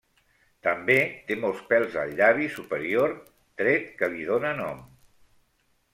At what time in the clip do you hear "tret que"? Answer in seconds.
3.63-4.13